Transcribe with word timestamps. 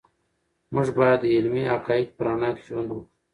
موږ 0.73 0.87
باید 0.99 1.19
د 1.21 1.25
علمي 1.35 1.63
حقایقو 1.71 2.15
په 2.17 2.21
رڼا 2.27 2.49
کې 2.55 2.61
ژوند 2.67 2.89
وکړو. 2.91 3.01